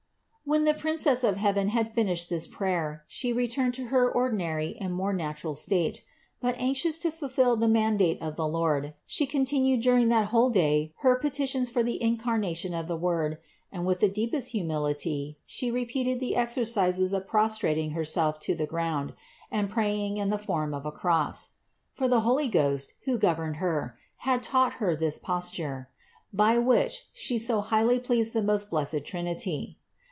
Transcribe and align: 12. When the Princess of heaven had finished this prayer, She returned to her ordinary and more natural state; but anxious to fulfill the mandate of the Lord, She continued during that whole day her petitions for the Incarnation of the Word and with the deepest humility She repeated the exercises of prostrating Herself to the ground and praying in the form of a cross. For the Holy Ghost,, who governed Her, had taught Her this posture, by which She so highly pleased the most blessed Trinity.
12. 0.45 0.59
When 0.59 0.65
the 0.65 0.77
Princess 0.81 1.23
of 1.23 1.37
heaven 1.37 1.69
had 1.69 1.93
finished 1.93 2.29
this 2.29 2.45
prayer, 2.45 3.05
She 3.07 3.31
returned 3.31 3.73
to 3.75 3.85
her 3.85 4.11
ordinary 4.11 4.75
and 4.81 4.91
more 4.93 5.13
natural 5.13 5.55
state; 5.55 6.03
but 6.41 6.55
anxious 6.57 6.97
to 6.97 7.09
fulfill 7.11 7.55
the 7.55 7.69
mandate 7.69 8.21
of 8.21 8.35
the 8.35 8.47
Lord, 8.49 8.93
She 9.07 9.25
continued 9.25 9.79
during 9.79 10.09
that 10.09 10.25
whole 10.27 10.49
day 10.49 10.91
her 10.97 11.15
petitions 11.15 11.69
for 11.69 11.83
the 11.83 12.03
Incarnation 12.03 12.73
of 12.73 12.87
the 12.89 12.97
Word 12.97 13.37
and 13.71 13.85
with 13.85 14.01
the 14.01 14.09
deepest 14.09 14.51
humility 14.51 15.37
She 15.45 15.71
repeated 15.71 16.19
the 16.19 16.35
exercises 16.35 17.13
of 17.13 17.27
prostrating 17.27 17.91
Herself 17.91 18.37
to 18.41 18.53
the 18.53 18.67
ground 18.67 19.13
and 19.49 19.69
praying 19.69 20.17
in 20.17 20.29
the 20.31 20.37
form 20.39 20.73
of 20.73 20.85
a 20.85 20.91
cross. 20.91 21.51
For 21.93 22.09
the 22.09 22.21
Holy 22.21 22.49
Ghost,, 22.49 22.95
who 23.05 23.17
governed 23.17 23.55
Her, 23.57 23.97
had 24.17 24.43
taught 24.43 24.73
Her 24.75 24.97
this 24.97 25.17
posture, 25.17 25.87
by 26.33 26.57
which 26.57 27.07
She 27.13 27.39
so 27.39 27.61
highly 27.61 27.99
pleased 28.01 28.33
the 28.33 28.43
most 28.43 28.69
blessed 28.69 29.05
Trinity. 29.05 29.77